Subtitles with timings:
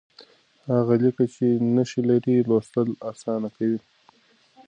[0.71, 1.45] هغه لیک چې
[1.75, 3.79] نښې لري، لوستل اسانه کوي.